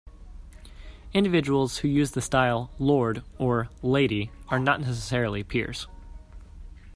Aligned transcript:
Individuals 1.13 1.77
who 1.77 1.87
use 1.87 2.09
the 2.09 2.23
style 2.23 2.71
"Lord" 2.79 3.21
or 3.37 3.69
"Lady" 3.83 4.31
are 4.47 4.57
not 4.57 4.81
necessarily 4.81 5.43
peers. 5.43 5.87